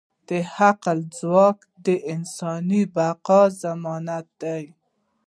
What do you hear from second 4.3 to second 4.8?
دی.